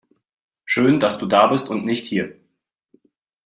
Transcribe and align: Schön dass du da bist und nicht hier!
Schön 0.65 0.99
dass 0.99 1.19
du 1.19 1.27
da 1.27 1.45
bist 1.45 1.69
und 1.69 1.85
nicht 1.85 2.07
hier! 2.07 2.35